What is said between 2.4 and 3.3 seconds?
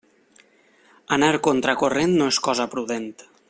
cosa prudent.